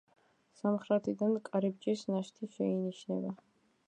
სამხრეთიდან 0.59 1.35
კარიბჭის 1.49 2.05
ნაშთი 2.13 2.49
შეინიშნება. 2.57 3.35